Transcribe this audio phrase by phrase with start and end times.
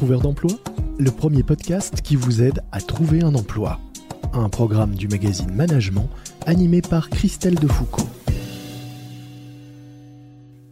[0.00, 0.52] Trouveur d'emploi,
[0.98, 3.78] le premier podcast qui vous aide à trouver un emploi.
[4.32, 6.08] Un programme du magazine Management
[6.46, 8.08] animé par Christelle Defoucault.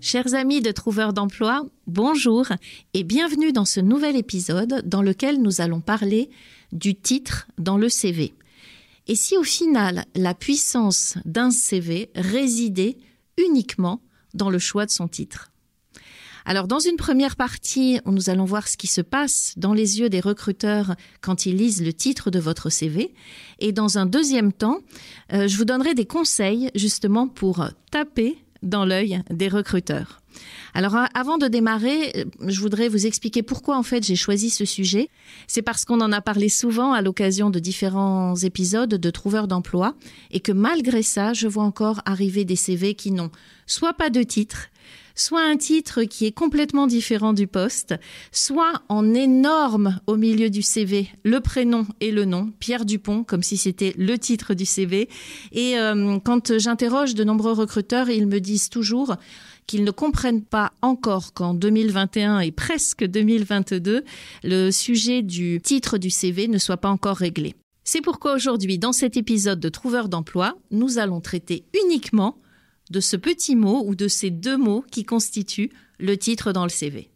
[0.01, 2.47] Chers amis de Trouveurs d'emploi, bonjour
[2.95, 6.31] et bienvenue dans ce nouvel épisode dans lequel nous allons parler
[6.73, 8.33] du titre dans le CV.
[9.09, 12.97] Et si au final la puissance d'un CV résidait
[13.37, 14.01] uniquement
[14.33, 15.51] dans le choix de son titre?
[16.49, 20.09] Alors dans une première partie, nous allons voir ce qui se passe dans les yeux
[20.09, 23.13] des recruteurs quand ils lisent le titre de votre CV.
[23.59, 24.79] Et dans un deuxième temps,
[25.35, 30.23] euh, je vous donnerai des conseils justement pour taper dans l'œil des recruteurs.
[30.73, 34.65] Alors avant de démarrer, euh, je voudrais vous expliquer pourquoi en fait j'ai choisi ce
[34.65, 35.11] sujet.
[35.49, 39.97] C'est parce qu'on en a parlé souvent à l'occasion de différents épisodes de Trouveurs d'emploi
[40.31, 43.31] et que malgré ça, je vois encore arriver des CV qui n'ont
[43.67, 44.69] soit pas de titre,
[45.21, 47.95] soit un titre qui est complètement différent du poste,
[48.33, 53.43] soit en énorme au milieu du CV le prénom et le nom, Pierre Dupont, comme
[53.43, 55.09] si c'était le titre du CV.
[55.53, 59.17] Et euh, quand j'interroge de nombreux recruteurs, ils me disent toujours
[59.67, 64.05] qu'ils ne comprennent pas encore qu'en 2021 et presque 2022,
[64.45, 67.55] le sujet du titre du CV ne soit pas encore réglé.
[67.85, 72.37] C'est pourquoi aujourd'hui, dans cet épisode de Trouveur d'emploi, nous allons traiter uniquement
[72.91, 76.71] de ce petit mot ou de ces deux mots qui constituent le titre dans le
[76.71, 77.11] CV.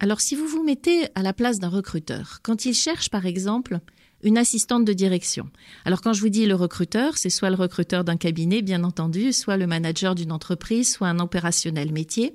[0.00, 3.80] Alors si vous vous mettez à la place d'un recruteur, quand il cherche par exemple
[4.22, 5.48] une assistante de direction.
[5.84, 9.32] Alors quand je vous dis le recruteur, c'est soit le recruteur d'un cabinet, bien entendu,
[9.32, 12.34] soit le manager d'une entreprise, soit un opérationnel métier.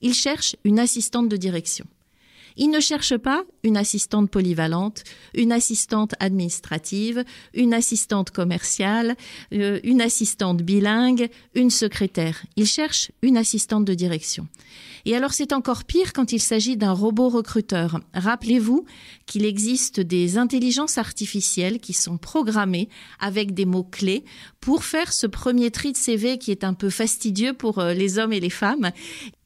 [0.00, 1.86] Il cherche une assistante de direction.
[2.56, 5.04] Il ne cherche pas une assistante polyvalente,
[5.34, 7.24] une assistante administrative,
[7.54, 9.16] une assistante commerciale,
[9.52, 12.42] euh, une assistante bilingue, une secrétaire.
[12.56, 14.46] Il cherche une assistante de direction.
[15.04, 18.00] Et alors c'est encore pire quand il s'agit d'un robot recruteur.
[18.14, 18.84] Rappelez-vous
[19.26, 22.88] qu'il existe des intelligences artificielles qui sont programmées
[23.18, 24.24] avec des mots-clés
[24.62, 28.18] pour faire ce premier tri de CV qui est un peu fastidieux pour euh, les
[28.18, 28.92] hommes et les femmes.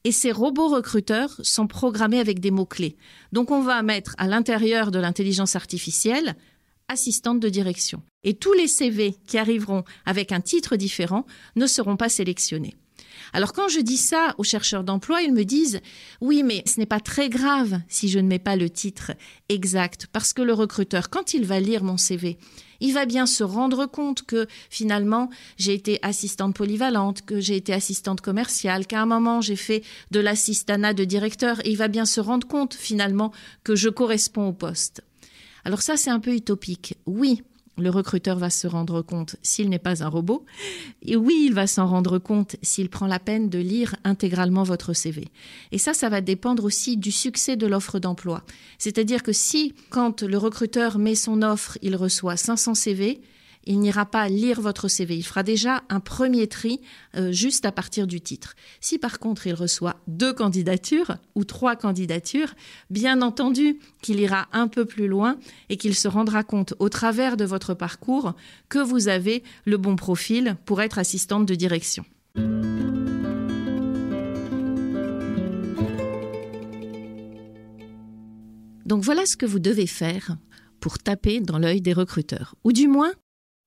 [0.04, 2.96] Et ces robots recruteurs sont programmés avec des mots-clés.
[3.32, 6.36] Donc on va mettre à l'intérieur de l'intelligence artificielle
[6.88, 8.02] assistante de direction.
[8.22, 11.26] Et tous les CV qui arriveront avec un titre différent
[11.56, 12.76] ne seront pas sélectionnés.
[13.32, 15.80] Alors quand je dis ça aux chercheurs d'emploi, ils me disent
[16.20, 19.12] oui, mais ce n'est pas très grave si je ne mets pas le titre
[19.48, 22.38] exact, parce que le recruteur, quand il va lire mon CV,
[22.80, 27.72] il va bien se rendre compte que finalement j'ai été assistante polyvalente, que j'ai été
[27.72, 32.04] assistante commerciale, qu'à un moment j'ai fait de l'assistanat de directeur, et il va bien
[32.04, 33.32] se rendre compte finalement
[33.64, 35.02] que je corresponds au poste.
[35.64, 37.42] Alors ça c'est un peu utopique, oui,
[37.78, 40.44] le recruteur va se rendre compte s'il n'est pas un robot.
[41.02, 44.92] Et oui, il va s'en rendre compte s'il prend la peine de lire intégralement votre
[44.92, 45.28] CV.
[45.72, 48.42] Et ça, ça va dépendre aussi du succès de l'offre d'emploi.
[48.78, 53.20] C'est-à-dire que si, quand le recruteur met son offre, il reçoit 500 CV,
[53.66, 55.16] il n'ira pas lire votre CV.
[55.16, 56.80] Il fera déjà un premier tri
[57.16, 58.54] euh, juste à partir du titre.
[58.80, 62.54] Si par contre il reçoit deux candidatures ou trois candidatures,
[62.90, 65.38] bien entendu qu'il ira un peu plus loin
[65.68, 68.34] et qu'il se rendra compte au travers de votre parcours
[68.68, 72.04] que vous avez le bon profil pour être assistante de direction.
[78.86, 80.36] Donc voilà ce que vous devez faire
[80.78, 83.12] pour taper dans l'œil des recruteurs, ou du moins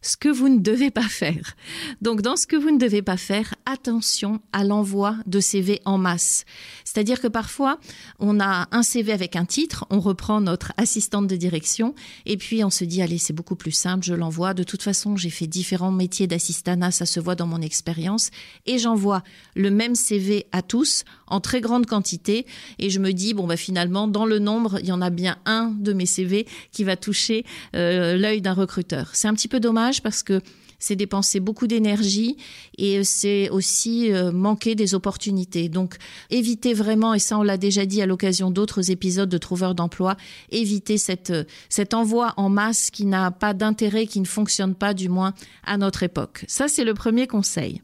[0.01, 1.55] ce que vous ne devez pas faire.
[2.01, 5.97] Donc dans ce que vous ne devez pas faire, attention à l'envoi de CV en
[5.97, 6.45] masse.
[6.85, 7.79] C'est-à-dire que parfois,
[8.19, 12.63] on a un CV avec un titre, on reprend notre assistante de direction et puis
[12.63, 14.53] on se dit allez, c'est beaucoup plus simple, je l'envoie.
[14.53, 18.29] De toute façon, j'ai fait différents métiers d'assistanat, ça se voit dans mon expérience
[18.65, 19.23] et j'envoie
[19.55, 22.45] le même CV à tous en très grande quantité
[22.77, 25.37] et je me dis bon bah finalement dans le nombre, il y en a bien
[25.45, 27.45] un de mes CV qui va toucher
[27.75, 29.11] euh, l'œil d'un recruteur.
[29.13, 30.41] C'est un petit peu dommage parce que
[30.79, 32.37] c'est dépenser beaucoup d'énergie
[32.77, 35.69] et c'est aussi euh, manquer des opportunités.
[35.69, 35.95] Donc,
[36.29, 40.15] évitez vraiment, et ça on l'a déjà dit à l'occasion d'autres épisodes de Trouveurs d'emploi,
[40.51, 44.93] évitez cette, euh, cet envoi en masse qui n'a pas d'intérêt, qui ne fonctionne pas
[44.93, 45.33] du moins
[45.65, 46.45] à notre époque.
[46.47, 47.81] Ça, c'est le premier conseil.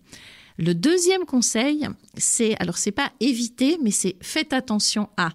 [0.57, 1.87] Le deuxième conseil,
[2.17, 5.29] c'est alors c'est pas éviter, mais c'est faites attention à.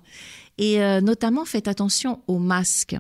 [0.56, 2.94] Et euh, notamment, faites attention aux masques.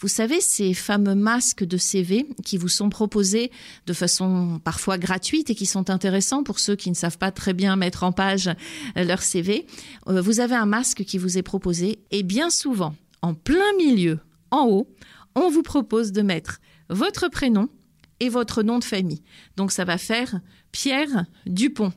[0.00, 3.50] Vous savez, ces fameux masques de CV qui vous sont proposés
[3.86, 7.54] de façon parfois gratuite et qui sont intéressants pour ceux qui ne savent pas très
[7.54, 9.66] bien mettre en page euh, leur CV.
[10.08, 14.18] Euh, vous avez un masque qui vous est proposé et bien souvent, en plein milieu,
[14.50, 14.88] en haut,
[15.34, 17.70] on vous propose de mettre votre prénom
[18.20, 19.22] et votre nom de famille.
[19.56, 20.40] Donc ça va faire
[20.76, 21.94] Pierre Dupont.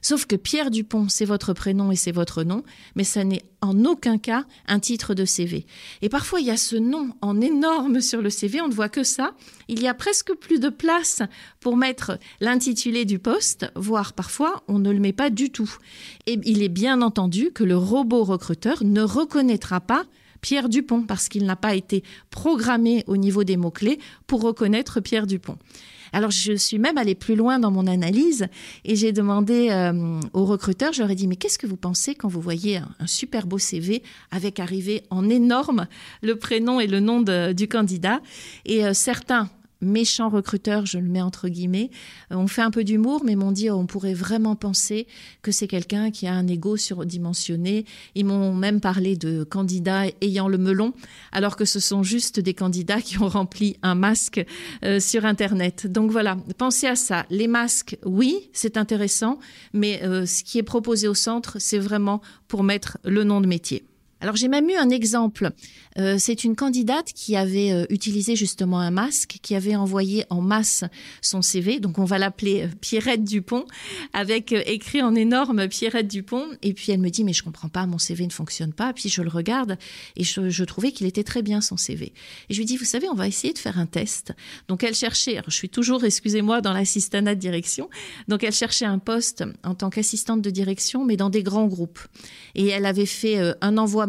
[0.00, 2.62] Sauf que Pierre Dupont, c'est votre prénom et c'est votre nom,
[2.96, 5.66] mais ça n'est en aucun cas un titre de CV.
[6.00, 8.88] Et parfois, il y a ce nom en énorme sur le CV, on ne voit
[8.88, 9.34] que ça.
[9.68, 11.20] Il y a presque plus de place
[11.60, 15.76] pour mettre l'intitulé du poste, voire parfois, on ne le met pas du tout.
[16.24, 20.06] Et il est bien entendu que le robot recruteur ne reconnaîtra pas
[20.40, 25.26] Pierre Dupont parce qu'il n'a pas été programmé au niveau des mots-clés pour reconnaître Pierre
[25.26, 25.58] Dupont.
[26.14, 28.46] Alors je suis même allée plus loin dans mon analyse
[28.84, 32.40] et j'ai demandé euh, aux recruteurs, ai dit mais qu'est-ce que vous pensez quand vous
[32.40, 34.00] voyez un, super beau CV
[34.30, 35.88] avec arrivé en énorme
[36.22, 37.20] le prénom et le nom
[37.52, 38.20] du candidat?
[38.64, 39.50] Et euh, certains
[39.84, 41.90] méchants recruteurs, je le mets entre guillemets,
[42.32, 45.06] euh, ont fait un peu d'humour, mais m'ont dit oh, on pourrait vraiment penser
[45.42, 47.84] que c'est quelqu'un qui a un ego surdimensionné.
[48.14, 50.92] Ils m'ont même parlé de candidats ayant le melon,
[51.32, 54.44] alors que ce sont juste des candidats qui ont rempli un masque
[54.84, 55.86] euh, sur Internet.
[55.86, 57.26] Donc voilà, pensez à ça.
[57.30, 59.38] Les masques, oui, c'est intéressant,
[59.72, 63.46] mais euh, ce qui est proposé au centre, c'est vraiment pour mettre le nom de
[63.46, 63.84] métier.
[64.24, 65.50] Alors j'ai même eu un exemple.
[65.98, 70.40] Euh, c'est une candidate qui avait euh, utilisé justement un masque, qui avait envoyé en
[70.40, 70.82] masse
[71.20, 71.78] son CV.
[71.78, 73.66] Donc on va l'appeler euh, Pierrette Dupont,
[74.14, 76.46] avec écrit en énorme Pierrette Dupont.
[76.62, 78.94] Et puis elle me dit mais je comprends pas, mon CV ne fonctionne pas.
[78.94, 79.76] Puis je le regarde
[80.16, 82.14] et je, trouvais qu'il était très bien son CV.
[82.48, 84.32] Et je lui dis vous savez on va essayer de faire un test.
[84.68, 85.42] Donc elle cherchait.
[85.46, 87.90] je suis toujours excusez-moi dans l'assistanat de direction.
[88.28, 92.00] Donc elle cherchait un poste en tant qu'assistante de direction, mais dans des grands groupes.
[92.54, 94.06] Et elle avait fait un envoi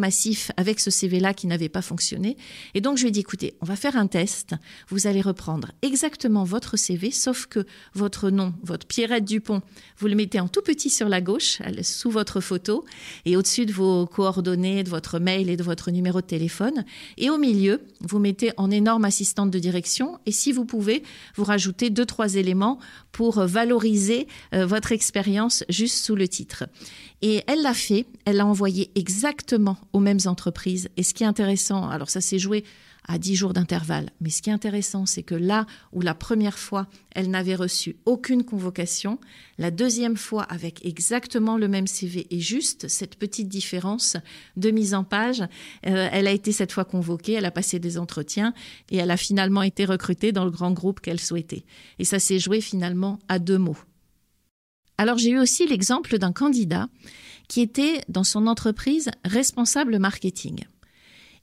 [0.58, 2.38] avec ce CV-là qui n'avait pas fonctionné.
[2.74, 4.56] Et donc, je lui ai dit, écoutez, on va faire un test.
[4.90, 9.62] Vous allez reprendre exactement votre CV, sauf que votre nom, votre Pierrette Dupont,
[9.98, 12.86] vous le mettez en tout petit sur la gauche, sous votre photo,
[13.26, 16.86] et au-dessus de vos coordonnées, de votre mail et de votre numéro de téléphone.
[17.18, 20.20] Et au milieu, vous mettez en énorme assistante de direction.
[20.26, 21.04] Et si vous pouvez,
[21.36, 22.80] vous rajoutez deux, trois éléments
[23.12, 26.66] pour valoriser euh, votre expérience juste sous le titre.
[27.22, 30.90] Et elle l'a fait, elle l'a envoyé exactement aux mêmes entreprises.
[30.98, 32.66] Et ce qui est intéressant, alors ça s'est joué
[33.08, 36.58] à 10 jours d'intervalle, mais ce qui est intéressant, c'est que là où la première
[36.58, 39.20] fois, elle n'avait reçu aucune convocation,
[39.58, 44.18] la deuxième fois avec exactement le même CV et juste cette petite différence
[44.58, 45.42] de mise en page,
[45.86, 48.54] euh, elle a été cette fois convoquée, elle a passé des entretiens
[48.90, 51.64] et elle a finalement été recrutée dans le grand groupe qu'elle souhaitait.
[52.00, 53.78] Et ça s'est joué finalement à deux mots.
[54.98, 56.88] Alors j'ai eu aussi l'exemple d'un candidat
[57.48, 60.66] qui était dans son entreprise responsable marketing.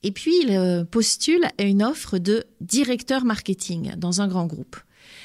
[0.03, 4.77] Et puis il euh, postule à une offre de directeur marketing dans un grand groupe.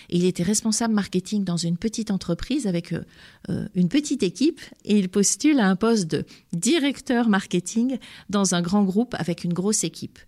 [0.09, 3.01] il était responsable marketing dans une petite entreprise avec euh,
[3.49, 7.97] euh, une petite équipe et il postule à un poste de directeur marketing
[8.29, 10.19] dans un grand groupe avec une grosse équipe.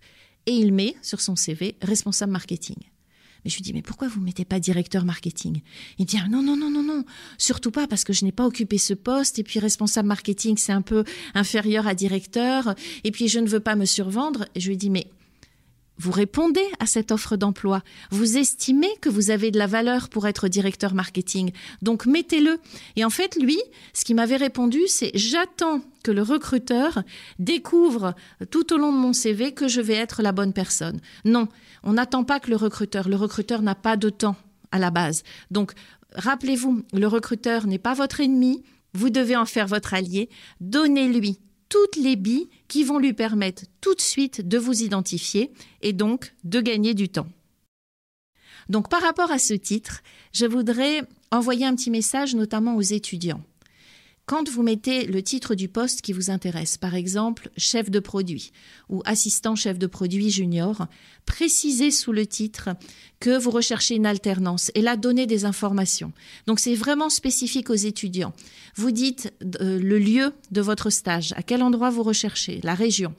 [0.46, 2.76] Et il met sur son CV responsable marketing.
[3.44, 5.60] Mais je lui dis, mais pourquoi vous ne mettez pas directeur marketing?
[5.98, 7.04] Il me dit, ah, non, non, non, non, non,
[7.38, 10.72] surtout pas parce que je n'ai pas occupé ce poste et puis responsable marketing, c'est
[10.72, 12.74] un peu inférieur à directeur
[13.04, 14.46] et puis je ne veux pas me survendre.
[14.56, 15.06] Je lui dis, mais
[16.00, 17.82] vous répondez à cette offre d'emploi.
[18.10, 21.52] Vous estimez que vous avez de la valeur pour être directeur marketing.
[21.82, 22.58] Donc mettez-le.
[22.96, 23.60] Et en fait, lui,
[23.92, 27.02] ce qui m'avait répondu, c'est j'attends que le recruteur
[27.38, 28.14] découvre
[28.50, 31.00] tout au long de mon CV que je vais être la bonne personne.
[31.26, 31.48] Non,
[31.82, 33.08] on n'attend pas que le recruteur.
[33.08, 34.36] Le recruteur n'a pas de temps
[34.70, 35.22] à la base.
[35.50, 35.72] Donc,
[36.14, 38.62] rappelez-vous, le recruteur n'est pas votre ennemi.
[38.92, 40.28] Vous devez en faire votre allié.
[40.60, 45.92] Donnez-lui toutes les billes qui vont lui permettre tout de suite de vous identifier et
[45.92, 47.28] donc de gagner du temps.
[48.68, 53.42] Donc par rapport à ce titre, je voudrais envoyer un petit message notamment aux étudiants.
[54.30, 58.52] Quand vous mettez le titre du poste qui vous intéresse, par exemple chef de produit
[58.88, 60.86] ou assistant chef de produit junior,
[61.26, 62.68] précisez sous le titre
[63.18, 66.12] que vous recherchez une alternance et là donnez des informations.
[66.46, 68.32] Donc c'est vraiment spécifique aux étudiants.
[68.76, 73.12] Vous dites euh, le lieu de votre stage, à quel endroit vous recherchez, la région.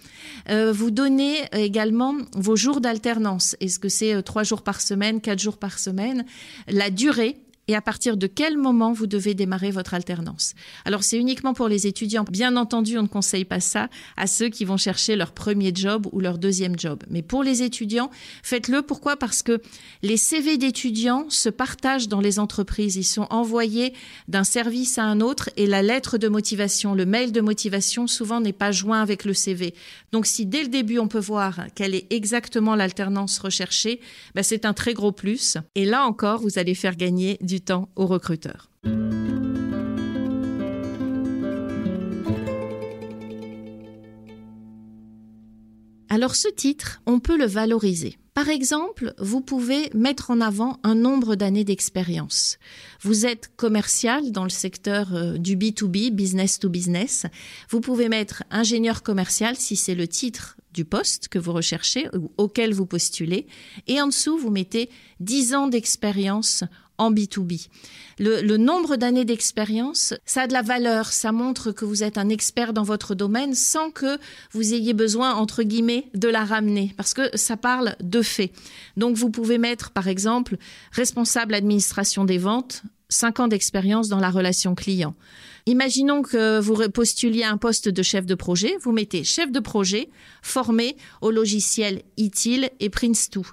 [0.50, 3.58] Euh, vous donnez également vos jours d'alternance.
[3.60, 6.26] Est-ce que c'est euh, trois jours par semaine, quatre jours par semaine,
[6.70, 7.36] la durée
[7.72, 10.56] et à partir de quel moment vous devez démarrer votre alternance?
[10.84, 12.26] Alors c'est uniquement pour les étudiants.
[12.30, 13.88] Bien entendu, on ne conseille pas ça
[14.18, 17.04] à ceux qui vont chercher leur premier job ou leur deuxième job.
[17.10, 18.12] Mais pour les étudiants,
[18.44, 18.82] faites-le.
[18.82, 19.16] Pourquoi?
[19.16, 19.62] Parce que
[20.02, 22.98] les CV d'étudiants se partagent dans les entreprises.
[22.98, 23.94] Ils sont envoyés
[24.28, 28.42] d'un service à un autre et la lettre de motivation, le mail de motivation, souvent
[28.42, 29.74] n'est pas joint avec le CV.
[30.12, 34.02] Donc si dès le début on peut voir quelle est exactement l'alternance recherchée,
[34.36, 35.58] ben, c'est un très gros plus.
[35.76, 37.61] Et là encore, vous allez faire gagner du
[37.96, 38.20] aux.
[46.10, 48.18] Alors ce titre, on peut le valoriser.
[48.34, 52.58] Par exemple, vous pouvez mettre en avant un nombre d'années d'expérience.
[53.02, 57.26] Vous êtes commercial dans le secteur euh, du B2B, business to business.
[57.70, 62.32] Vous pouvez mettre ingénieur commercial si c'est le titre du poste que vous recherchez ou
[62.38, 63.48] auquel vous postulez.
[63.88, 64.90] Et en dessous, vous mettez
[65.20, 66.64] 10 ans d'expérience
[67.02, 67.68] en B2B.
[68.20, 72.30] Le, nombre d'années d'expérience, ça a de la valeur, ça montre que vous êtes un
[72.30, 74.20] expert dans votre domaine sans que
[74.52, 78.52] vous ayez besoin, entre guillemets, de la ramener, parce que ça parle de fait.
[78.98, 80.58] Donc vous pouvez mettre, par exemple,
[80.92, 85.16] responsable administration des ventes, 5 ans d'expérience dans la relation client.
[85.66, 90.10] Imaginons que vous postuliez un poste de chef de projet, vous mettez chef de projet
[90.42, 93.44] formé au logiciel ITIL et Prince2.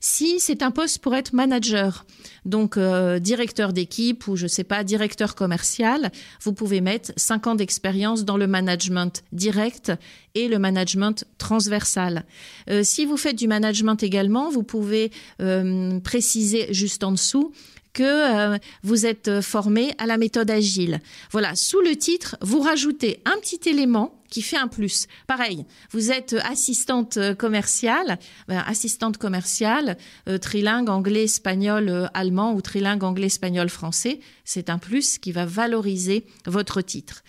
[0.00, 2.04] Si c'est un poste pour être manager,
[2.44, 7.54] donc euh, directeur d'équipe ou je sais pas, directeur commercial, vous pouvez mettre 5 ans
[7.54, 9.92] d'expérience dans le management direct
[10.34, 12.26] et le management transversal.
[12.68, 17.52] Euh, si vous faites du management également, vous pouvez euh, préciser juste en dessous
[17.94, 21.00] que euh, vous êtes euh, formé à la méthode agile.
[21.30, 25.06] Voilà, sous le titre, vous rajoutez un petit élément qui fait un plus.
[25.26, 29.96] Pareil, vous êtes assistante commerciale, ben, assistante commerciale,
[30.28, 34.18] euh, trilingue anglais, espagnol, allemand ou trilingue anglais, espagnol, français.
[34.44, 37.22] C'est un plus qui va valoriser votre titre.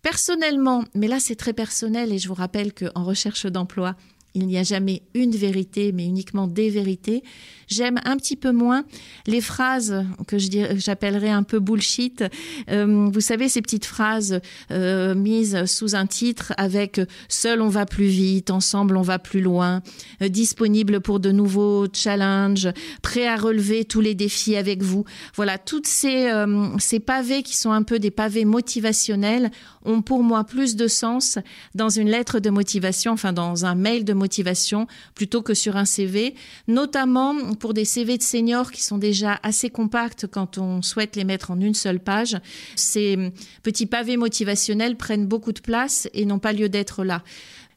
[0.00, 3.94] Personnellement, mais là c'est très personnel et je vous rappelle qu'en recherche d'emploi,
[4.34, 7.22] il n'y a jamais une vérité, mais uniquement des vérités.
[7.66, 8.84] J'aime un petit peu moins
[9.26, 12.24] les phrases que j'appellerais un peu bullshit.
[12.70, 17.84] Euh, vous savez, ces petites phrases euh, mises sous un titre avec Seul on va
[17.84, 19.82] plus vite, ensemble on va plus loin,
[20.22, 22.68] euh, disponible pour de nouveaux challenges,
[23.02, 25.04] prêt à relever tous les défis avec vous.
[25.34, 26.30] Voilà, toutes ces,
[26.78, 29.50] ces pavés qui sont un peu des pavés motivationnels
[29.84, 31.38] ont pour moi plus de sens
[31.74, 35.86] dans une lettre de motivation, enfin dans un mail de motivation plutôt que sur un
[35.86, 36.34] CV,
[36.66, 41.24] notamment pour des CV de seniors qui sont déjà assez compacts quand on souhaite les
[41.24, 42.36] mettre en une seule page.
[42.76, 43.32] Ces
[43.62, 47.22] petits pavés motivationnels prennent beaucoup de place et n'ont pas lieu d'être là.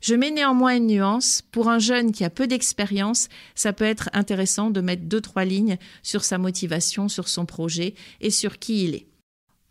[0.01, 1.43] Je mets néanmoins une nuance.
[1.51, 5.45] Pour un jeune qui a peu d'expérience, ça peut être intéressant de mettre deux, trois
[5.45, 9.07] lignes sur sa motivation, sur son projet et sur qui il est.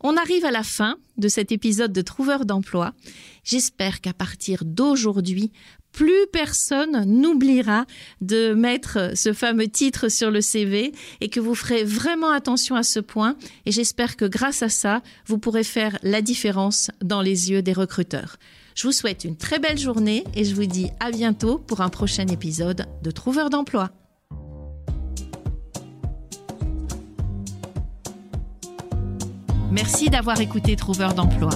[0.03, 2.93] On arrive à la fin de cet épisode de Trouveur d'emploi.
[3.43, 5.51] J'espère qu'à partir d'aujourd'hui,
[5.91, 7.85] plus personne n'oubliera
[8.21, 12.83] de mettre ce fameux titre sur le CV et que vous ferez vraiment attention à
[12.83, 13.35] ce point.
[13.65, 17.73] Et j'espère que grâce à ça, vous pourrez faire la différence dans les yeux des
[17.73, 18.37] recruteurs.
[18.75, 21.89] Je vous souhaite une très belle journée et je vous dis à bientôt pour un
[21.89, 23.91] prochain épisode de Trouveur d'emploi.
[29.71, 31.51] Merci d'avoir écouté Trouveur d'emploi.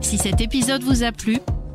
[0.00, 1.40] Si cet épisode vous a plu